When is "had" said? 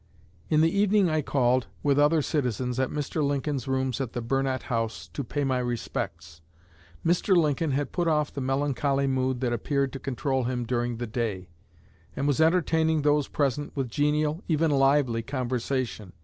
7.69-7.91